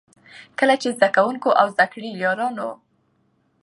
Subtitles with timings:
[0.59, 2.69] کله چې زده کـوونـکو او زده کړيـالانـو